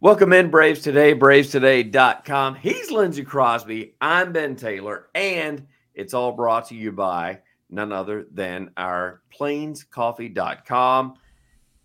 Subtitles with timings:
[0.00, 2.54] Welcome in, Braves Today, bravestoday.com.
[2.54, 3.96] He's Lindsay Crosby.
[4.00, 11.14] I'm Ben Taylor, and it's all brought to you by none other than our plainscoffee.com.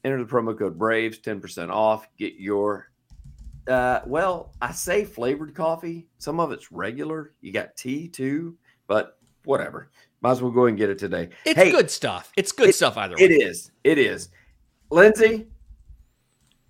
[0.04, 2.08] Enter the promo code Braves, 10% off.
[2.16, 2.92] Get your,
[3.68, 6.08] uh, well, I say flavored coffee.
[6.20, 7.34] Some of it's regular.
[7.42, 8.56] You got tea too,
[8.86, 9.90] but whatever.
[10.22, 11.30] Might as well go and get it today.
[11.46, 12.32] It's hey, good stuff.
[12.38, 13.24] It's good it, stuff either way.
[13.24, 13.72] It is.
[13.84, 14.30] It is.
[14.92, 15.48] Lindsay,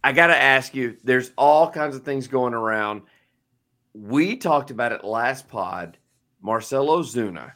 [0.04, 3.03] I got to ask you, there's all kinds of things going around.
[3.94, 5.98] We talked about it last pod.
[6.41, 7.53] Marcell Ozuna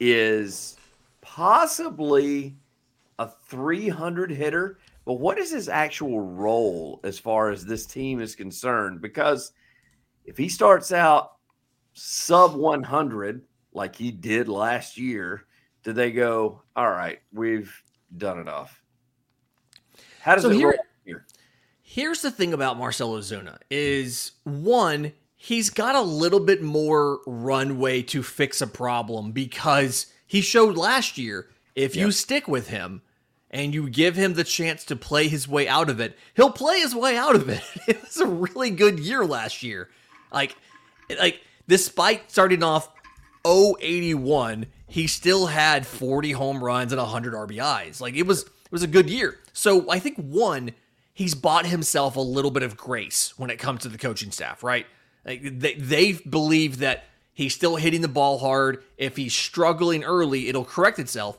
[0.00, 0.76] is
[1.20, 2.56] possibly
[3.18, 8.34] a 300 hitter, but what is his actual role as far as this team is
[8.34, 9.02] concerned?
[9.02, 9.52] Because
[10.24, 11.32] if he starts out
[11.92, 13.42] sub 100
[13.72, 15.44] like he did last year,
[15.82, 17.74] do they go, all right, we've
[18.16, 18.82] done enough?
[20.20, 20.78] How does so it here?
[21.90, 28.02] Here's the thing about Marcell Ozuna is one, he's got a little bit more runway
[28.02, 32.04] to fix a problem because he showed last year if yep.
[32.04, 33.00] you stick with him
[33.50, 36.78] and you give him the chance to play his way out of it, he'll play
[36.78, 37.62] his way out of it.
[37.88, 39.88] It was a really good year last year.
[40.30, 40.54] Like
[41.18, 42.90] like despite starting off
[43.46, 48.02] 081, he still had 40 home runs and 100 RBIs.
[48.02, 49.38] Like it was it was a good year.
[49.54, 50.72] So I think one
[51.18, 54.62] he's bought himself a little bit of grace when it comes to the coaching staff,
[54.62, 54.86] right?
[55.24, 58.84] Like they, they believe that he's still hitting the ball hard.
[58.96, 61.36] If he's struggling early, it'll correct itself.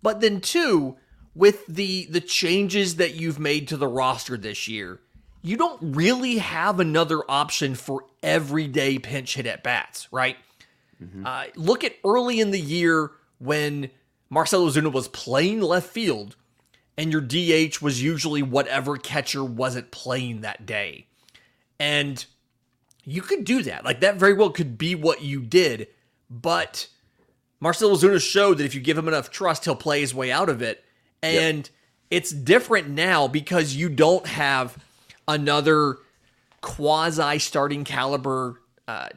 [0.00, 0.96] But then two,
[1.34, 5.00] with the the changes that you've made to the roster this year,
[5.42, 10.38] you don't really have another option for everyday pinch hit at bats, right?
[11.02, 11.26] Mm-hmm.
[11.26, 13.90] Uh, look at early in the year when
[14.30, 16.36] Marcell Ozuna was playing left field
[17.00, 21.06] and your DH was usually whatever catcher wasn't playing that day.
[21.78, 22.22] And
[23.04, 23.86] you could do that.
[23.86, 25.88] Like that very well could be what you did,
[26.28, 26.88] but
[27.58, 30.50] Marcell Ozuna showed that if you give him enough trust, he'll play his way out
[30.50, 30.84] of it.
[31.22, 31.68] And yep.
[32.10, 34.76] it's different now because you don't have
[35.26, 35.96] another
[36.60, 39.08] quasi starting caliber uh,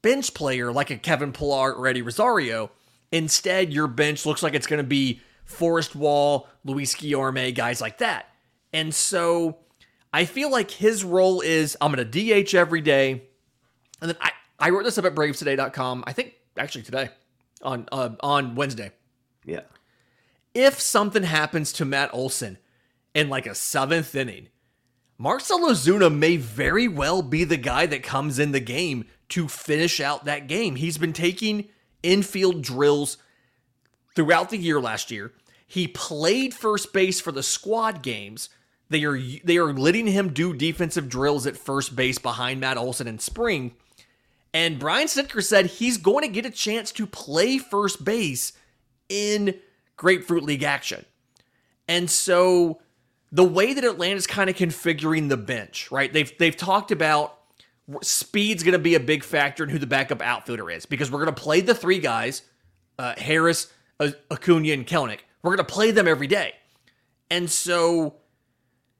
[0.00, 2.70] bench player like a Kevin Pillar or Eddie Rosario.
[3.12, 7.98] Instead, your bench looks like it's going to be Forrest Wall, Luis Guillorme, guys like
[7.98, 8.28] that.
[8.72, 9.58] And so
[10.12, 13.22] I feel like his role is I'm going to DH every day.
[14.02, 17.08] And then I, I wrote this up at bravestoday.com, I think actually today
[17.62, 18.92] on uh, on Wednesday.
[19.44, 19.60] Yeah.
[20.54, 22.58] If something happens to Matt Olson
[23.14, 24.48] in like a seventh inning,
[25.18, 30.00] Marcell Ozuna may very well be the guy that comes in the game to finish
[30.00, 30.76] out that game.
[30.76, 31.68] He's been taking
[32.02, 33.18] infield drills
[34.16, 35.32] throughout the year last year.
[35.68, 38.48] He played first base for the squad games.
[38.88, 43.06] They are they are letting him do defensive drills at first base behind Matt Olson
[43.06, 43.74] in spring.
[44.54, 48.52] And Brian Snitker said he's going to get a chance to play first base
[49.08, 49.54] in
[49.96, 51.04] Grapefruit League action.
[51.88, 52.80] And so
[53.32, 56.12] the way that Atlanta's kind of configuring the bench, right?
[56.12, 57.38] They've they've talked about
[58.02, 61.24] speed's going to be a big factor in who the backup outfielder is because we're
[61.24, 62.42] going to play the three guys,
[62.98, 65.20] uh, Harris, Acuna and Kelenic.
[65.42, 66.54] We're going to play them every day.
[67.30, 68.16] And so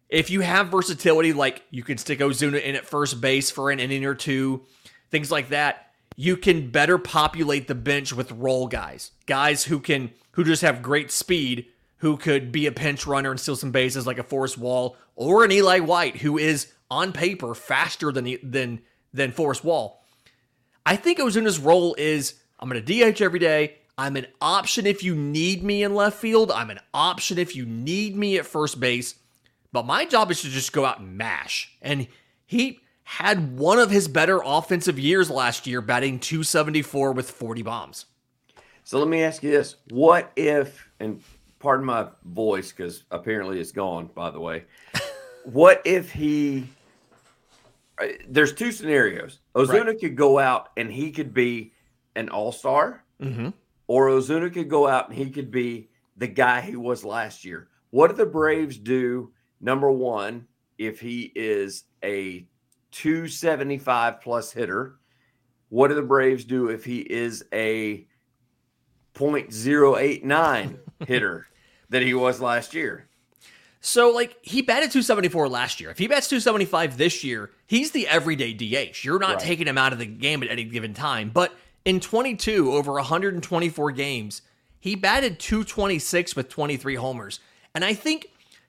[0.09, 3.81] if you have versatility, like you can stick Ozuna in at first base for an
[3.81, 4.63] inning or two,
[5.11, 10.11] things like that, you can better populate the bench with role guys, guys who can
[10.33, 11.67] who just have great speed,
[11.99, 15.45] who could be a pinch runner and steal some bases like a Forrest Wall or
[15.45, 18.81] an Eli White, who is on paper faster than than
[19.13, 20.03] than Forrest Wall.
[20.85, 23.79] I think Ozuna's role is I'm going to DH every day.
[23.99, 26.51] I'm an option if you need me in left field.
[26.51, 29.15] I'm an option if you need me at first base.
[29.73, 31.75] But my job is to just go out and mash.
[31.81, 32.07] And
[32.45, 38.07] he had one of his better offensive years last year, batting 274 with 40 bombs.
[38.85, 39.77] So let me ask you this.
[39.89, 41.23] What if, and
[41.59, 44.65] pardon my voice because apparently it's gone, by the way.
[45.45, 46.69] what if he,
[47.99, 49.39] uh, there's two scenarios.
[49.55, 50.01] Ozuna right.
[50.01, 51.73] could go out and he could be
[52.15, 53.03] an all star.
[53.23, 53.49] Mm-hmm
[53.87, 57.69] or Ozuna could go out and he could be the guy he was last year.
[57.91, 59.33] What do the Braves do?
[59.61, 60.47] Number one,
[60.79, 62.47] if he is a
[62.93, 64.99] 275 plus hitter,
[65.69, 68.07] what do the Braves do if he is a
[69.15, 71.47] 0.089 hitter
[71.91, 73.09] that he was last year?
[73.81, 75.91] So, like, he batted 274 last year.
[75.91, 79.05] If he bats 275 this year, he's the everyday DH.
[79.05, 79.39] You're not right.
[79.39, 81.31] taking him out of the game at any given time.
[81.33, 81.55] But
[81.87, 84.43] in 22, over 124 games,
[84.81, 87.39] he batted 226 with 23 homers.
[87.75, 88.27] And I think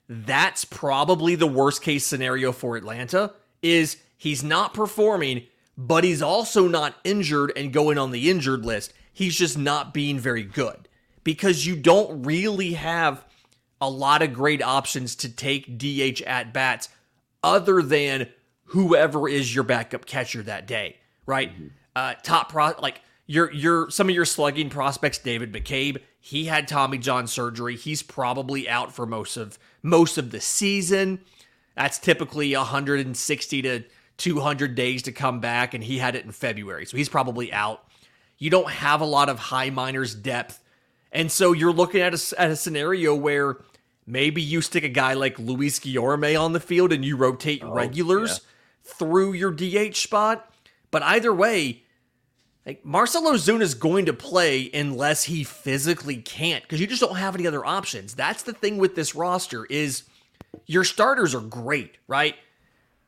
[0.08, 6.68] that's probably the worst case scenario for Atlanta is he's not performing, but he's also
[6.68, 8.94] not injured and going on the injured list.
[9.12, 10.88] He's just not being very good
[11.24, 13.24] because you don't really have
[13.80, 16.88] a lot of great options to take DH at bats
[17.42, 18.28] other than
[18.66, 21.52] whoever is your backup catcher that day, right?
[21.52, 21.66] Mm-hmm.
[21.96, 26.66] Uh, top pro like your your some of your slugging prospects, David McCabe, he had
[26.66, 27.76] Tommy John surgery.
[27.76, 31.20] He's probably out for most of most of the season.
[31.76, 33.84] That's typically 160 to
[34.16, 37.84] 200 days to come back, and he had it in February, so he's probably out.
[38.38, 40.64] You don't have a lot of high minors depth,
[41.12, 43.58] and so you're looking at a, at a scenario where
[44.06, 47.72] maybe you stick a guy like Luis Guillorme on the field and you rotate oh,
[47.72, 48.92] regulars yeah.
[48.94, 50.50] through your DH spot.
[50.90, 51.82] But either way,
[52.68, 57.16] like Marcell Ozuna is going to play unless he physically can't because you just don't
[57.16, 58.14] have any other options.
[58.14, 60.02] That's the thing with this roster is
[60.66, 62.36] your starters are great, right?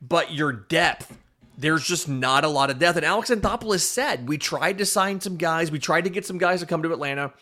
[0.00, 1.18] But your depth,
[1.58, 2.96] there's just not a lot of depth.
[2.96, 6.38] And Alex Anthopoulos said we tried to sign some guys, we tried to get some
[6.38, 7.34] guys to come to Atlanta,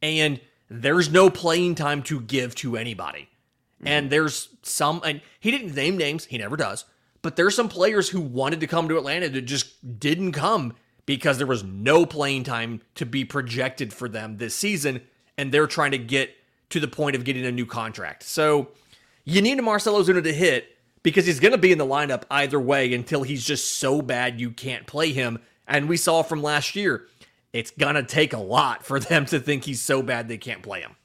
[0.00, 0.40] and
[0.70, 3.28] there's no playing time to give to anybody.
[3.80, 3.88] Mm-hmm.
[3.88, 6.86] And there's some, and he didn't name names, he never does,
[7.20, 10.72] but there's some players who wanted to come to Atlanta that just didn't come
[11.06, 15.00] because there was no playing time to be projected for them this season,
[15.38, 16.34] and they're trying to get
[16.70, 18.24] to the point of getting a new contract.
[18.24, 18.68] So
[19.24, 22.24] you need a Marcell Ozuna to hit because he's going to be in the lineup
[22.30, 25.38] either way until he's just so bad you can't play him.
[25.68, 27.06] And we saw from last year,
[27.52, 30.62] it's going to take a lot for them to think he's so bad they can't
[30.62, 30.96] play him.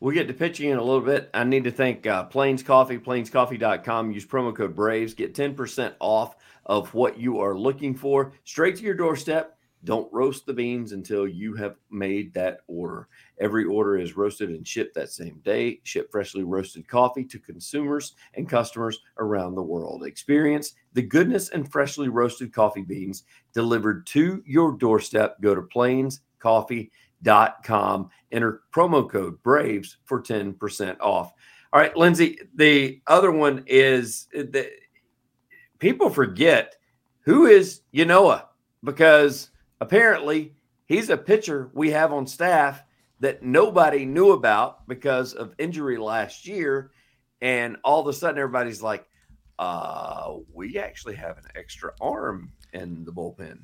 [0.00, 1.28] We'll get to pitching in a little bit.
[1.34, 4.12] I need to thank uh, Plains Coffee, plainscoffee.com.
[4.12, 5.14] Use promo code BRAVES.
[5.14, 6.36] Get 10% off
[6.68, 9.58] of what you are looking for straight to your doorstep.
[9.84, 13.06] Don't roast the beans until you have made that order.
[13.38, 15.78] Every order is roasted and shipped that same day.
[15.84, 20.04] Ship freshly roasted coffee to consumers and customers around the world.
[20.04, 23.22] Experience the goodness and freshly roasted coffee beans
[23.54, 25.40] delivered to your doorstep.
[25.40, 28.10] Go to plainscoffee.com.
[28.32, 31.32] Enter promo code BRAVES for 10% off.
[31.72, 34.72] All right, Lindsay, the other one is uh, the
[35.78, 36.76] people forget
[37.20, 38.44] who is Ynoa
[38.82, 40.54] because apparently
[40.86, 42.82] he's a pitcher we have on staff
[43.20, 46.92] that nobody knew about because of injury last year.
[47.40, 49.06] And all of a sudden, everybody's like,
[49.58, 53.60] uh, we actually have an extra arm in the bullpen.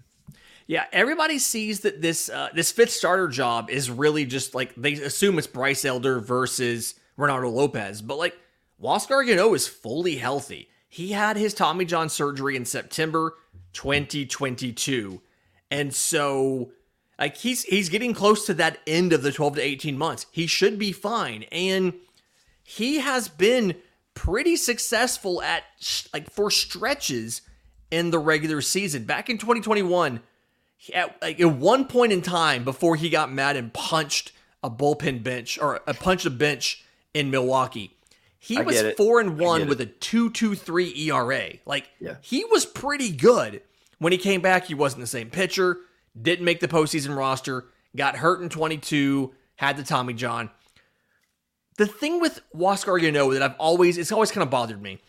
[0.66, 4.94] Yeah, everybody sees that this uh, this fifth starter job is really just like they
[4.94, 8.34] assume it's Bryce Elder versus Reynaldo Lopez, but like
[8.82, 10.70] Huascar Ynoa is fully healthy.
[10.94, 13.34] He had his Tommy John surgery in September
[13.72, 15.20] 2022.
[15.68, 16.70] And so
[17.18, 20.26] like he's he's getting close to that end of the 12 to 18 months.
[20.30, 21.94] He should be fine and
[22.62, 23.74] he has been
[24.14, 25.64] pretty successful at
[26.12, 27.42] like for stretches
[27.90, 29.02] in the regular season.
[29.02, 30.20] Back in 2021,
[30.94, 34.30] at at one point in time before he got mad and punched
[34.62, 37.93] a bullpen bench or a uh, punched a bench in Milwaukee,
[38.44, 41.52] he I was four and one with a two two three ERA.
[41.64, 42.16] Like yeah.
[42.20, 43.62] he was pretty good.
[43.98, 45.78] When he came back, he wasn't the same pitcher.
[46.20, 47.64] Didn't make the postseason roster.
[47.96, 49.32] Got hurt in 22.
[49.56, 50.50] Had the Tommy John.
[51.78, 55.00] The thing with Huascar Ynoa that I've always it's always kind of bothered me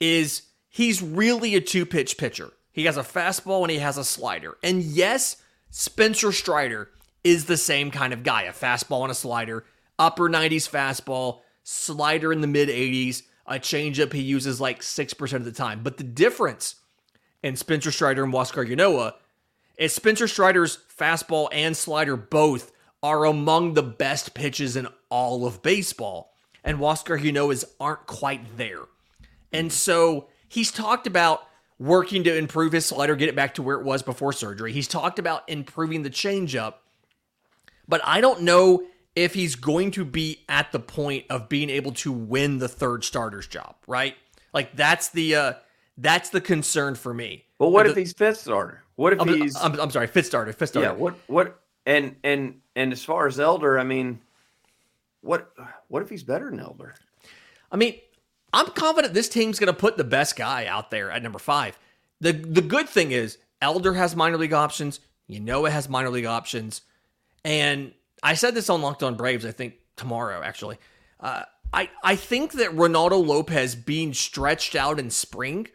[0.00, 2.50] is he's really a two pitch pitcher.
[2.72, 4.58] He has a fastball and he has a slider.
[4.64, 5.36] And yes,
[5.70, 6.90] Spencer Strider
[7.22, 9.64] is the same kind of guy, a fastball and a slider,
[9.96, 15.44] upper 90s fastball, slider in the mid 80s, a changeup he uses like 6% of
[15.44, 15.82] the time.
[15.82, 16.76] But the difference
[17.42, 19.14] in Spencer Strider and Huascar Ynoa
[19.76, 22.72] is Spencer Strider's fastball and slider both
[23.02, 26.34] are among the best pitches in all of baseball.
[26.64, 28.82] And Huascar Ynoa's aren't quite there.
[29.52, 31.46] And so he's talked about
[31.78, 34.72] working to improve his slider, get it back to where it was before surgery.
[34.72, 36.74] He's talked about improving the changeup.
[37.88, 38.84] But I don't know
[39.16, 43.04] if he's going to be at the point of being able to win the third
[43.04, 44.14] starter's job, right?
[44.52, 45.52] Like that's the uh
[45.98, 47.44] that's the concern for me.
[47.58, 48.82] But what the, if he's fifth starter?
[48.96, 50.88] What if I'm, he's I'm, I'm, sorry, fifth starter, fifth starter.
[50.88, 54.20] Yeah, what what and and and as far as Elder, I mean,
[55.20, 55.52] what
[55.88, 56.94] what if he's better than Elder?
[57.70, 57.94] I mean,
[58.52, 61.78] I'm confident this team's going to put the best guy out there at number 5.
[62.20, 66.10] The the good thing is Elder has minor league options, you know it has minor
[66.10, 66.82] league options,
[67.44, 70.78] and I said this on Locked On Braves, I think tomorrow actually.
[71.18, 75.68] Uh, I I think that Reynaldo Lopez being stretched out in spring,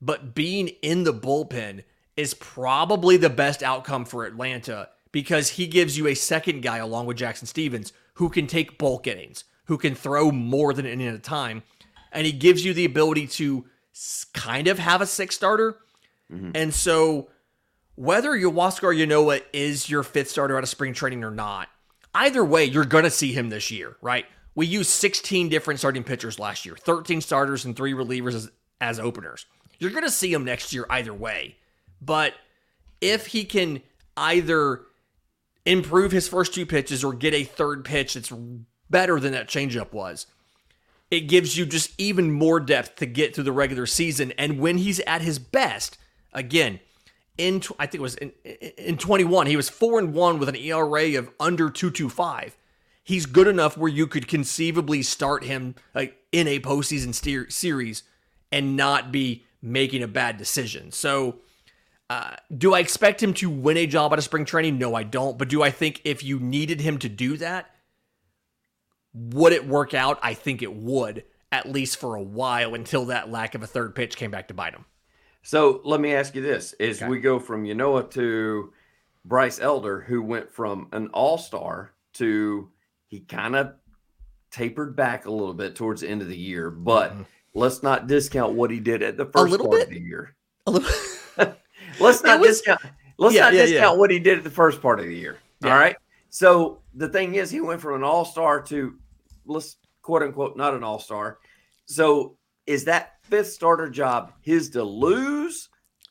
[0.00, 1.84] but being in the bullpen
[2.16, 7.06] is probably the best outcome for Atlanta because he gives you a second guy along
[7.06, 11.08] with Jackson Stephens who can take bulk innings, who can throw more than an inning
[11.08, 11.62] at a time,
[12.12, 13.64] and he gives you the ability to
[14.32, 15.78] kind of have a six starter.
[16.30, 16.50] Mm-hmm.
[16.54, 17.28] And so
[17.96, 21.68] whether Huascar Ynoa is your fifth starter out of spring training or not,
[22.14, 24.26] either way, you're going to see him this year, right?
[24.54, 28.50] We used 16 different starting pitchers last year, 13 starters and three relievers as,
[28.80, 29.46] as openers.
[29.78, 31.56] You're going to see him next year either way.
[32.02, 32.34] But
[33.00, 33.82] if he can
[34.16, 34.82] either
[35.64, 38.32] improve his first two pitches or get a third pitch that's
[38.90, 40.26] better than that changeup was,
[41.10, 44.32] it gives you just even more depth to get through the regular season.
[44.38, 45.98] And when he's at his best,
[46.32, 46.80] again,
[47.40, 50.56] in I think it was in, in 21, he was four and one with an
[50.56, 52.52] ERA of under 2.25.
[53.02, 58.02] He's good enough where you could conceivably start him like in a postseason steer, series
[58.52, 60.92] and not be making a bad decision.
[60.92, 61.38] So,
[62.10, 64.78] uh, do I expect him to win a job out of spring training?
[64.78, 65.38] No, I don't.
[65.38, 67.70] But do I think if you needed him to do that,
[69.14, 70.18] would it work out?
[70.20, 73.94] I think it would, at least for a while until that lack of a third
[73.94, 74.84] pitch came back to bite him.
[75.42, 77.08] So let me ask you this: As okay.
[77.08, 78.72] we go from Ynoa to
[79.24, 82.70] Bryce Elder, who went from an all star to
[83.08, 83.74] he kind of
[84.50, 87.22] tapered back a little bit towards the end of the year, but mm-hmm.
[87.54, 89.82] let's not discount what he did at the first part bit.
[89.84, 90.36] of the year.
[90.66, 90.90] A little.
[92.00, 92.80] let's not was, discount.
[93.18, 93.98] Let's yeah, not yeah, discount yeah.
[93.98, 95.38] what he did at the first part of the year.
[95.64, 95.96] All right.
[96.30, 98.94] So the thing is, he went from an all star to
[99.46, 101.38] let's quote unquote not an all star.
[101.86, 105.68] So is that fifth starter job his to lose,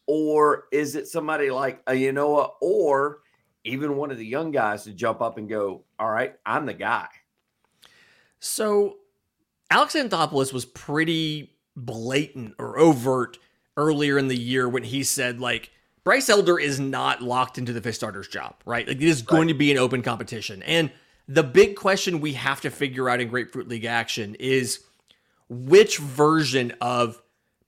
[0.07, 3.19] or is it somebody like uh, a Ynoa or
[3.63, 6.73] even one of the young guys to jump up and go, "All right, I'm the
[6.73, 7.07] guy."
[8.39, 8.97] So
[9.69, 13.38] Alex Anthopoulos was pretty blatant or overt
[13.77, 15.71] earlier in the year when he said like
[16.03, 18.88] Bryce Elder is not locked into the fifth starter's job, right?
[18.88, 19.47] Like it is going right.
[19.49, 20.63] to be an open competition.
[20.63, 20.91] And
[21.27, 24.79] the big question we have to figure out in Grapefruit League action is
[25.50, 27.22] which version of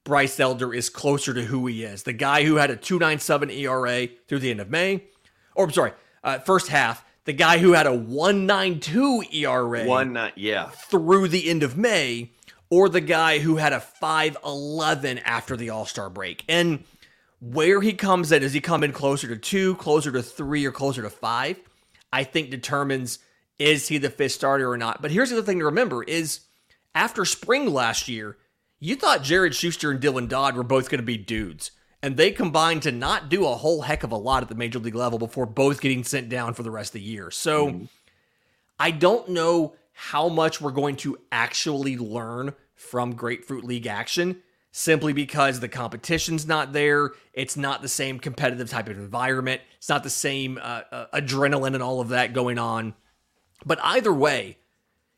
[0.04, 2.04] Bryce Elder is closer to who he is.
[2.04, 5.04] The guy who had a 297 ERA through the end of May,
[5.56, 5.92] or I'm sorry,
[6.24, 11.50] uh, first half, the guy who had a 192 ERA one nine, yeah through the
[11.50, 12.32] end of May,
[12.70, 16.44] or the guy who had a 511 after the All-Star break.
[16.50, 16.84] And
[17.40, 20.72] where he comes in, does he come in closer to two, closer to three, or
[20.72, 21.58] closer to five?
[22.14, 23.20] I think determines
[23.60, 25.02] is he the fifth starter or not.
[25.02, 26.42] But here's the other thing to remember is
[26.94, 28.38] after spring last year,
[28.80, 31.72] you thought Jared Shuster and Dylan Dodd were both going to be dudes.
[32.04, 34.80] And they combined to not do a whole heck of a lot at the major
[34.80, 37.30] league level before both getting sent down for the rest of the year.
[37.30, 37.86] So mm-hmm.
[38.80, 45.14] I don't know how much we're going to actually learn from Grapefruit League action simply
[45.14, 47.12] because the competition's not there.
[47.34, 49.62] It's not the same competitive type of environment.
[49.78, 52.96] It's not the same uh, uh, adrenaline and all of that going on.
[53.64, 54.58] But either way,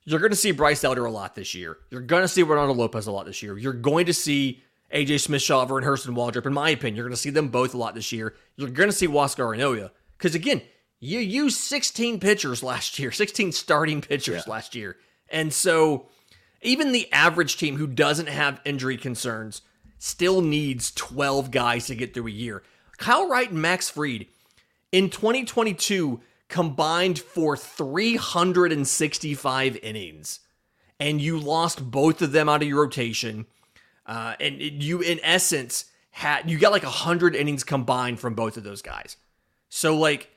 [0.06, 1.78] you're going to see Bryce Elder a lot this year.
[1.90, 3.58] You're going to see Reynaldo Lopez a lot this year.
[3.58, 4.62] You're going to see
[4.94, 6.96] AJ Smith Shawver and Hurston Waldrep, in my opinion.
[6.96, 8.36] You're going to see them both a lot this year.
[8.58, 9.92] You're going to see Huascar Ynoa.
[10.18, 10.62] Because again,
[11.00, 14.52] you used 16 pitchers last year, 16 starting pitchers yeah.
[14.52, 14.98] last year.
[15.30, 16.08] And so
[16.62, 19.62] even the average team who doesn't have injury concerns
[20.00, 22.64] still needs 12 guys to get through a year.
[22.98, 24.28] Kyle Wright and Max Fried
[24.92, 26.22] in 2022
[26.54, 30.40] combined for 365 innings,
[31.00, 33.48] and you lost both of them out of your rotation.
[34.06, 38.64] Uh, and you, in essence, had you got like 100 innings combined from both of
[38.64, 39.18] those guys.
[39.70, 40.30] So, like,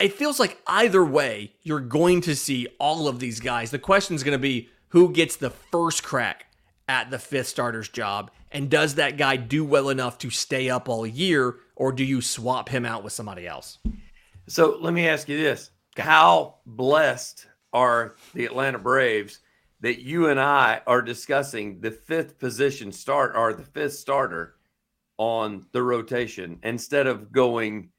[0.00, 3.70] it feels like either way, you're going to see all of these guys.
[3.70, 6.46] The question is going to be who gets the first crack
[6.88, 10.88] at the fifth starter's job, and does that guy do well enough to stay up
[10.88, 13.78] all year, or do you swap him out with somebody else?
[14.48, 19.40] So let me ask you this: How blessed are the Atlanta Braves
[19.80, 24.54] that you and I are discussing the fifth position start or the fifth starter
[25.18, 27.90] on the rotation instead of going,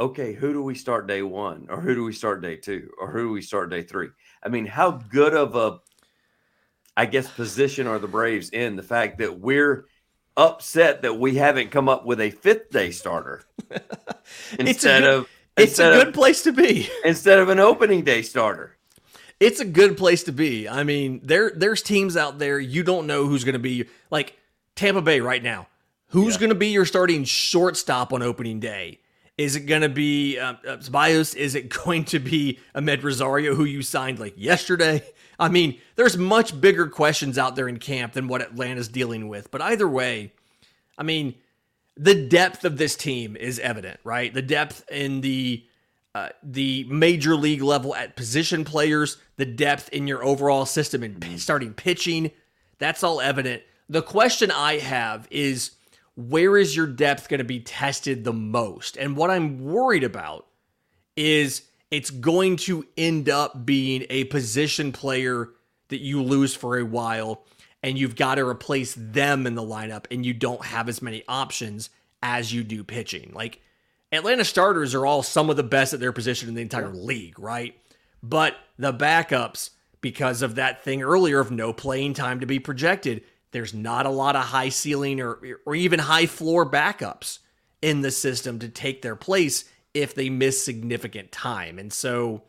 [0.00, 3.10] okay, who do we start day one, or who do we start day two, or
[3.10, 4.08] who do we start day three?
[4.42, 5.78] I mean, how good of a
[6.96, 9.86] I guess position are the Braves in the fact that we're
[10.36, 13.44] upset that we haven't come up with a fifth day starter
[14.58, 16.88] instead of it's a good of, place to be.
[17.04, 18.76] Instead of an opening day starter.
[19.38, 20.68] It's a good place to be.
[20.68, 24.36] I mean, there there's teams out there you don't know who's going to be like
[24.74, 25.68] Tampa Bay right now.
[26.08, 26.40] Who's yeah.
[26.40, 29.00] going to be your starting shortstop on opening day?
[29.36, 31.34] Is it going to be uh, uh, Bios?
[31.34, 35.02] Is it going to be Amed Rosario, who you signed like yesterday?
[35.38, 39.50] I mean, there's much bigger questions out there in camp than what Atlanta's dealing with.
[39.50, 40.32] But either way,
[40.96, 41.34] I mean,
[41.96, 44.32] the depth of this team is evident, right?
[44.32, 45.64] The depth in the
[46.14, 51.38] uh, the major league level at position players, the depth in your overall system and
[51.38, 52.30] starting pitching,
[52.78, 53.62] that's all evident.
[53.90, 55.72] The question I have is
[56.14, 58.96] where is your depth going to be tested the most?
[58.96, 60.46] And what I'm worried about
[61.16, 65.50] is it's going to end up being a position player
[65.88, 67.44] that you lose for a while
[67.86, 71.22] and you've got to replace them in the lineup and you don't have as many
[71.28, 71.88] options
[72.20, 73.30] as you do pitching.
[73.32, 73.60] Like
[74.10, 77.38] Atlanta starters are all some of the best at their position in the entire league,
[77.38, 77.78] right?
[78.24, 83.22] But the backups, because of that thing earlier of no playing time to be projected,
[83.52, 87.38] there's not a lot of high ceiling or or even high floor backups
[87.82, 89.64] in the system to take their place
[89.94, 91.78] if they miss significant time.
[91.78, 92.42] And so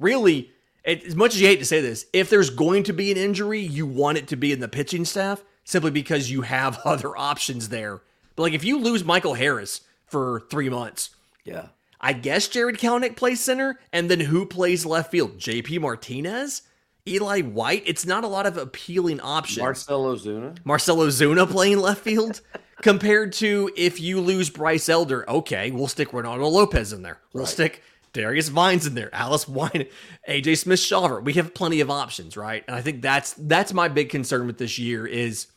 [0.00, 0.50] really
[0.84, 3.60] as much as you hate to say this, if there's going to be an injury,
[3.60, 7.68] you want it to be in the pitching staff simply because you have other options
[7.68, 8.02] there.
[8.36, 11.10] But like if you lose Michael Harris for 3 months,
[11.44, 11.68] yeah.
[12.00, 15.38] I guess Jarred Kelenic plays center and then who plays left field?
[15.38, 16.62] JP Martinez?
[17.06, 19.58] Eli White, it's not a lot of appealing options.
[19.58, 22.40] Marcell Ozuna, Marcell Ozuna playing left field
[22.82, 27.20] compared to if you lose Bryce Elder, okay, we'll stick Reynaldo Lopez in there.
[27.34, 27.52] We'll right.
[27.52, 27.82] stick
[28.14, 29.90] Darius Vines in there, Allan Winans,
[30.26, 31.22] AJ Smith Shawver.
[31.22, 32.64] We have plenty of options, right?
[32.66, 35.48] And I think that's that's my big concern with this year is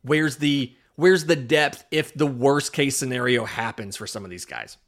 [0.00, 4.46] where's the where's the depth if the worst case scenario happens for some of these
[4.46, 4.78] guys.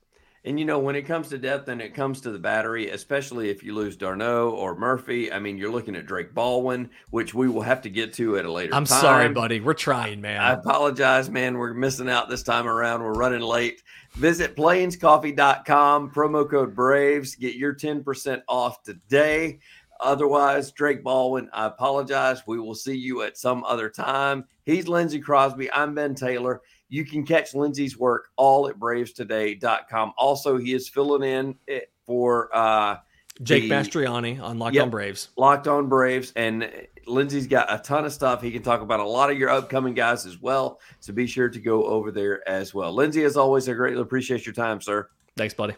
[0.46, 3.50] And you know, when it comes to depth and it comes to the battery, especially
[3.50, 7.48] if you lose d'Arnaud or Murphy, I mean, you're looking at Drake Baldwin, which we
[7.48, 9.00] will have to get to at a later I'm time.
[9.00, 9.58] sorry, buddy.
[9.58, 10.40] We're trying, man.
[10.40, 11.58] I apologize, man.
[11.58, 13.02] We're missing out this time around.
[13.02, 13.82] We're running late.
[14.12, 17.34] Visit plainscoffee.com, promo code Braves.
[17.34, 19.58] Get your 10% off today.
[19.98, 22.42] Otherwise, Drake Baldwin, I apologize.
[22.46, 24.44] We will see you at some other time.
[24.64, 25.72] He's Lindsay Crosby.
[25.72, 26.62] I'm Ben Taylor.
[26.88, 30.12] You can catch Lindsay's work all at bravestoday.com.
[30.16, 31.56] Also, he is filling in
[32.04, 32.98] for uh,
[33.42, 35.28] Jake the, Mastroianni on Locked yep, On Braves.
[35.36, 36.32] Locked On Braves.
[36.36, 36.70] And
[37.06, 38.42] Lindsay's got a ton of stuff.
[38.42, 40.80] He can talk about a lot of your upcoming guys as well.
[41.00, 42.92] So be sure to go over there as well.
[42.92, 45.08] Lindsay, as always, I greatly appreciate your time, sir.
[45.36, 45.74] Thanks, buddy.